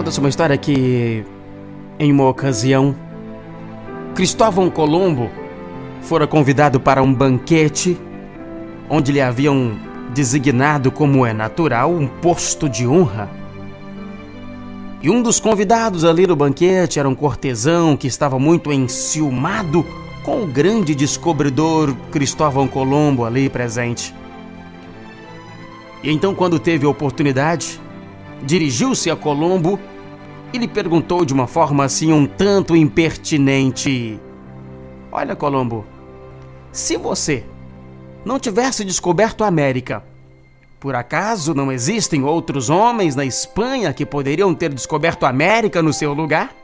Conta-se 0.00 0.18
uma 0.18 0.30
história 0.30 0.56
que, 0.56 1.22
em 1.98 2.10
uma 2.10 2.26
ocasião, 2.26 2.96
Cristóvão 4.14 4.70
Colombo 4.70 5.28
fora 6.00 6.26
convidado 6.26 6.80
para 6.80 7.02
um 7.02 7.12
banquete 7.12 8.00
onde 8.88 9.12
lhe 9.12 9.20
haviam 9.20 9.78
designado, 10.14 10.90
como 10.90 11.26
é 11.26 11.34
natural, 11.34 11.92
um 11.92 12.06
posto 12.06 12.66
de 12.66 12.86
honra. 12.86 13.28
E 15.02 15.10
um 15.10 15.20
dos 15.20 15.38
convidados 15.38 16.02
ali 16.02 16.26
no 16.26 16.34
banquete 16.34 16.98
era 16.98 17.06
um 17.06 17.14
cortesão 17.14 17.94
que 17.94 18.06
estava 18.06 18.38
muito 18.38 18.72
enciumado 18.72 19.84
com 20.24 20.44
o 20.44 20.46
grande 20.46 20.94
descobridor 20.94 21.94
Cristóvão 22.10 22.66
Colombo 22.66 23.26
ali 23.26 23.50
presente. 23.50 24.14
E 26.02 26.10
então, 26.10 26.34
quando 26.34 26.58
teve 26.58 26.86
a 26.86 26.88
oportunidade, 26.88 27.78
dirigiu-se 28.42 29.10
a 29.10 29.16
Colombo 29.16 29.78
e 30.52 30.58
lhe 30.58 30.68
perguntou 30.68 31.24
de 31.24 31.32
uma 31.32 31.46
forma 31.46 31.84
assim 31.84 32.12
um 32.12 32.26
tanto 32.26 32.74
impertinente: 32.74 34.20
Olha, 35.12 35.36
Colombo, 35.36 35.84
se 36.72 36.96
você 36.96 37.44
não 38.24 38.38
tivesse 38.38 38.84
descoberto 38.84 39.44
a 39.44 39.46
América, 39.46 40.04
por 40.78 40.94
acaso 40.94 41.54
não 41.54 41.70
existem 41.70 42.24
outros 42.24 42.70
homens 42.70 43.14
na 43.14 43.24
Espanha 43.24 43.92
que 43.92 44.06
poderiam 44.06 44.54
ter 44.54 44.72
descoberto 44.72 45.24
a 45.24 45.28
América 45.28 45.82
no 45.82 45.92
seu 45.92 46.12
lugar? 46.12 46.54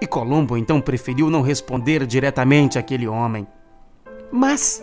E 0.00 0.06
Colombo 0.06 0.56
então 0.56 0.80
preferiu 0.80 1.28
não 1.28 1.42
responder 1.42 2.06
diretamente 2.06 2.78
àquele 2.78 3.06
homem, 3.06 3.46
mas 4.32 4.82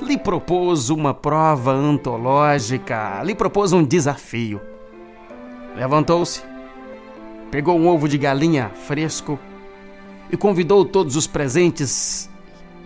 lhe 0.00 0.16
propôs 0.16 0.90
uma 0.90 1.12
prova 1.12 1.72
antológica, 1.72 3.20
lhe 3.24 3.34
propôs 3.34 3.72
um 3.72 3.82
desafio. 3.82 4.60
Levantou-se, 5.74 6.42
pegou 7.50 7.78
um 7.78 7.88
ovo 7.88 8.08
de 8.08 8.16
galinha 8.16 8.70
fresco 8.86 9.38
e 10.30 10.36
convidou 10.36 10.84
todos 10.84 11.16
os 11.16 11.26
presentes 11.26 12.30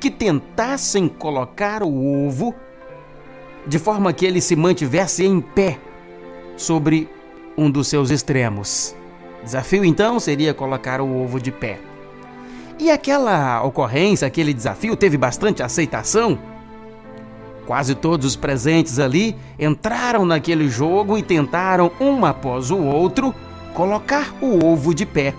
que 0.00 0.10
tentassem 0.10 1.08
colocar 1.08 1.82
o 1.82 2.26
ovo 2.26 2.54
de 3.66 3.78
forma 3.78 4.12
que 4.12 4.24
ele 4.24 4.40
se 4.40 4.56
mantivesse 4.56 5.24
em 5.24 5.40
pé 5.40 5.78
sobre 6.56 7.08
um 7.56 7.70
dos 7.70 7.88
seus 7.88 8.10
extremos. 8.10 8.94
Desafio 9.44 9.84
então 9.84 10.18
seria 10.18 10.54
colocar 10.54 11.00
o 11.00 11.22
ovo 11.22 11.40
de 11.40 11.52
pé. 11.52 11.78
E 12.78 12.90
aquela 12.90 13.62
ocorrência, 13.62 14.26
aquele 14.26 14.54
desafio 14.54 14.96
teve 14.96 15.16
bastante 15.16 15.62
aceitação 15.62 16.38
Quase 17.68 17.94
todos 17.94 18.28
os 18.28 18.34
presentes 18.34 18.98
ali 18.98 19.36
entraram 19.58 20.24
naquele 20.24 20.70
jogo 20.70 21.18
e 21.18 21.22
tentaram, 21.22 21.92
um 22.00 22.24
após 22.24 22.70
o 22.70 22.78
outro, 22.78 23.34
colocar 23.74 24.34
o 24.40 24.64
ovo 24.64 24.94
de 24.94 25.04
pé. 25.04 25.34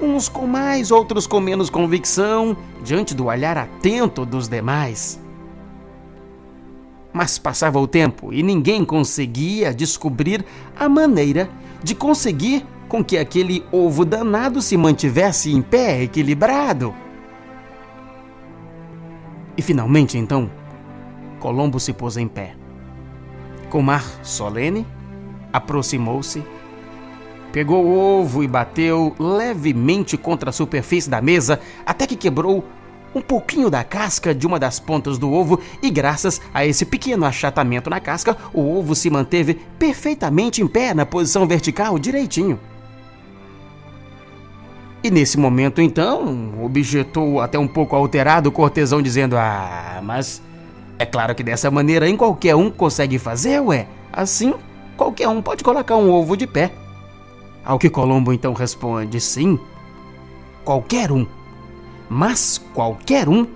Uns 0.00 0.28
com 0.28 0.46
mais, 0.46 0.92
outros 0.92 1.26
com 1.26 1.40
menos 1.40 1.68
convicção, 1.68 2.56
diante 2.84 3.16
do 3.16 3.26
olhar 3.26 3.58
atento 3.58 4.24
dos 4.24 4.46
demais. 4.46 5.20
Mas 7.12 7.36
passava 7.36 7.80
o 7.80 7.86
tempo 7.88 8.32
e 8.32 8.44
ninguém 8.44 8.84
conseguia 8.84 9.74
descobrir 9.74 10.44
a 10.78 10.88
maneira 10.88 11.50
de 11.82 11.96
conseguir 11.96 12.64
com 12.88 13.02
que 13.02 13.18
aquele 13.18 13.64
ovo 13.72 14.04
danado 14.04 14.62
se 14.62 14.76
mantivesse 14.76 15.50
em 15.50 15.60
pé, 15.60 16.00
equilibrado. 16.04 16.94
E 19.56 19.62
finalmente, 19.62 20.16
então, 20.16 20.48
Colombo 21.40 21.80
se 21.80 21.92
pôs 21.92 22.16
em 22.16 22.28
pé. 22.28 22.54
Com 23.68 23.82
mar 23.82 24.04
solene, 24.22 24.86
aproximou-se, 25.52 26.44
pegou 27.52 27.84
o 27.84 28.20
ovo 28.20 28.44
e 28.44 28.46
bateu 28.46 29.14
levemente 29.18 30.16
contra 30.16 30.50
a 30.50 30.52
superfície 30.52 31.10
da 31.10 31.20
mesa 31.20 31.58
até 31.84 32.06
que 32.06 32.14
quebrou 32.14 32.64
um 33.12 33.20
pouquinho 33.20 33.68
da 33.68 33.82
casca 33.82 34.32
de 34.32 34.46
uma 34.46 34.58
das 34.58 34.78
pontas 34.78 35.18
do 35.18 35.32
ovo 35.32 35.58
e 35.82 35.90
graças 35.90 36.40
a 36.54 36.64
esse 36.64 36.84
pequeno 36.84 37.24
achatamento 37.24 37.90
na 37.90 37.98
casca, 37.98 38.36
o 38.52 38.78
ovo 38.78 38.94
se 38.94 39.10
manteve 39.10 39.54
perfeitamente 39.78 40.62
em 40.62 40.68
pé 40.68 40.94
na 40.94 41.04
posição 41.04 41.46
vertical 41.46 41.98
direitinho. 41.98 42.60
E 45.02 45.10
nesse 45.10 45.38
momento 45.38 45.80
então, 45.80 46.62
objetou 46.62 47.40
até 47.40 47.58
um 47.58 47.66
pouco 47.66 47.96
alterado 47.96 48.50
o 48.50 48.52
cortesão 48.52 49.00
dizendo: 49.00 49.36
"Ah, 49.36 49.98
mas 50.04 50.42
é 51.00 51.06
claro 51.06 51.34
que 51.34 51.42
dessa 51.42 51.70
maneira 51.70 52.06
em 52.06 52.14
qualquer 52.14 52.54
um 52.54 52.70
consegue 52.70 53.18
fazer, 53.18 53.58
ué. 53.58 53.88
Assim, 54.12 54.52
qualquer 54.98 55.28
um 55.28 55.40
pode 55.40 55.64
colocar 55.64 55.96
um 55.96 56.10
ovo 56.10 56.36
de 56.36 56.46
pé. 56.46 56.70
Ao 57.64 57.78
que 57.78 57.88
Colombo 57.88 58.34
então 58.34 58.52
responde: 58.52 59.18
sim, 59.18 59.58
qualquer 60.62 61.10
um. 61.10 61.26
Mas 62.06 62.60
qualquer 62.74 63.30
um 63.30 63.46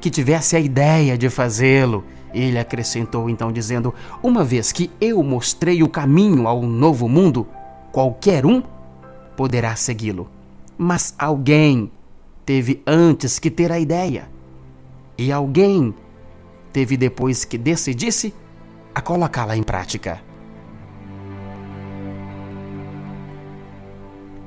que 0.00 0.08
tivesse 0.08 0.54
a 0.54 0.60
ideia 0.60 1.18
de 1.18 1.28
fazê-lo. 1.28 2.04
Ele 2.32 2.60
acrescentou 2.60 3.28
então, 3.28 3.50
dizendo: 3.50 3.92
Uma 4.22 4.44
vez 4.44 4.70
que 4.70 4.88
eu 5.00 5.20
mostrei 5.20 5.82
o 5.82 5.88
caminho 5.88 6.46
ao 6.46 6.62
novo 6.62 7.08
mundo, 7.08 7.44
qualquer 7.90 8.46
um 8.46 8.62
poderá 9.36 9.74
segui-lo. 9.74 10.28
Mas 10.78 11.12
alguém 11.18 11.90
teve 12.46 12.80
antes 12.86 13.40
que 13.40 13.50
ter 13.50 13.72
a 13.72 13.80
ideia. 13.80 14.28
E 15.18 15.32
alguém 15.32 15.92
teve 16.74 16.96
depois 16.96 17.44
que 17.44 17.56
decidisse 17.56 18.34
a 18.92 19.00
colocá-la 19.00 19.56
em 19.56 19.62
prática. 19.62 20.20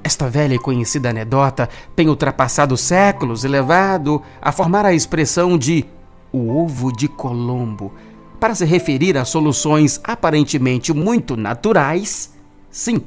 Esta 0.03 0.29
velha 0.29 0.55
e 0.55 0.59
conhecida 0.59 1.09
anedota 1.09 1.69
tem 1.95 2.09
ultrapassado 2.09 2.75
séculos 2.75 3.45
e 3.45 3.47
levado 3.47 4.21
a 4.41 4.51
formar 4.51 4.85
a 4.85 4.93
expressão 4.93 5.57
de 5.57 5.85
o 6.29 6.49
ovo 6.49 6.91
de 6.91 7.07
Colombo 7.07 7.93
para 8.41 8.53
se 8.53 8.65
referir 8.65 9.17
a 9.17 9.23
soluções 9.23 9.99
aparentemente 10.03 10.91
muito 10.94 11.38
naturais, 11.38 12.33
sim, 12.69 13.01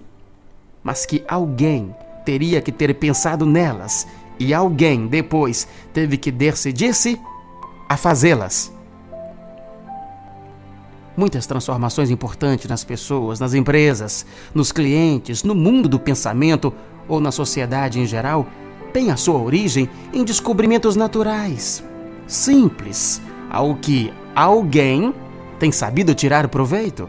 mas 0.83 1.05
que 1.05 1.23
alguém 1.29 1.95
teria 2.25 2.63
que 2.63 2.73
ter 2.73 2.95
pensado 2.95 3.45
nelas 3.45 4.07
e 4.39 4.55
alguém 4.55 5.07
depois 5.07 5.69
teve 5.93 6.17
que 6.17 6.31
decidir-se 6.31 7.21
a 7.87 7.99
fazê-las 7.99 8.80
muitas 11.21 11.47
transformações 11.47 12.09
importantes 12.09 12.67
nas 12.67 12.83
pessoas, 12.83 13.39
nas 13.39 13.53
empresas, 13.53 14.25
nos 14.55 14.73
clientes, 14.73 15.45
no 15.45 15.55
mundo 15.55 15.87
do 15.87 15.99
pensamento 15.99 16.73
ou 17.07 17.21
na 17.21 17.31
sociedade 17.31 18.01
em 18.01 18.07
geral, 18.07 18.47
têm 18.91 19.11
a 19.11 19.19
sua 19.19 19.39
origem 19.39 19.87
em 20.15 20.25
descobrimentos 20.25 20.97
naturais, 20.97 21.85
simples, 22.27 23.21
ao 23.51 23.75
que 23.75 24.11
alguém 24.35 25.13
tem 25.59 25.71
sabido 25.71 26.15
tirar 26.15 26.49
proveito. 26.49 27.07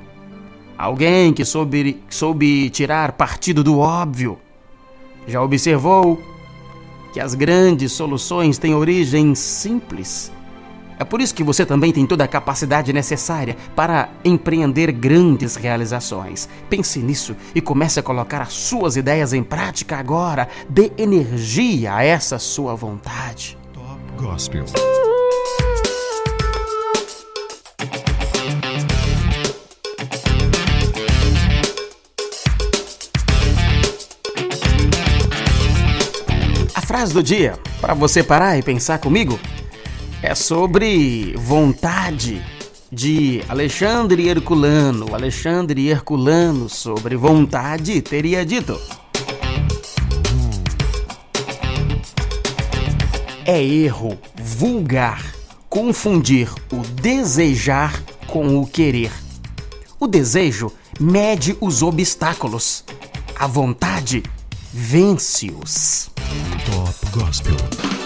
Alguém 0.78 1.32
que 1.32 1.46
soube, 1.46 2.04
soube 2.10 2.70
tirar 2.70 3.14
partido 3.14 3.64
do 3.64 3.80
óbvio. 3.80 4.38
Já 5.26 5.42
observou 5.42 6.20
que 7.14 7.20
as 7.22 7.34
grandes 7.34 7.94
soluções 7.94 8.58
têm 8.58 8.76
origem 8.76 9.34
simples 9.36 10.32
é 11.02 11.04
por 11.04 11.20
isso 11.20 11.34
que 11.34 11.44
você 11.44 11.66
também 11.66 11.92
tem 11.92 12.06
toda 12.06 12.24
a 12.24 12.28
capacidade 12.28 12.94
necessária 12.94 13.58
para 13.76 14.10
empreender 14.24 14.92
grandes 14.92 15.56
realizações. 15.56 16.48
Pense 16.70 17.00
nisso 17.00 17.36
e 17.56 17.60
comece 17.60 18.00
a 18.00 18.04
colocar 18.04 18.40
as 18.40 18.54
suas 18.54 18.96
ideias 18.96 19.34
em 19.34 19.42
prática 19.42 19.98
agora. 19.98 20.48
Dê 20.70 20.92
energia 21.00 21.96
a 21.96 22.04
essa 22.04 22.38
sua 22.38 22.76
vontade. 22.76 23.58
Top 23.74 24.00
Gospel. 24.16 24.64
A 36.76 36.82
frase 36.82 37.12
do 37.12 37.24
dia, 37.24 37.58
para 37.80 37.96
você 37.96 38.22
parar 38.22 38.60
e 38.60 38.62
pensar 38.62 39.00
comigo, 39.00 39.40
é 40.22 40.36
sobre 40.36 41.34
vontade 41.36 42.42
de 42.92 43.44
Alexandre 43.50 44.28
Herculano. 44.28 45.16
Alexandre 45.16 45.88
Herculano 45.88 46.70
sobre 46.70 47.16
vontade 47.16 48.02
teria 48.02 48.46
dito: 48.46 48.80
É 53.46 53.62
erro 53.64 54.18
vulgar 54.36 55.24
confundir 55.68 56.50
o 56.72 56.78
desejar 57.02 58.02
com 58.28 58.60
o 58.60 58.68
querer. 58.68 59.12
O 60.00 60.08
desejo 60.08 60.72
mede 61.00 61.58
os 61.60 61.82
obstáculos. 61.82 62.84
A 63.36 63.48
vontade 63.48 64.22
vence-os. 64.72 66.12
Top 66.66 67.10
Gospel. 67.12 68.01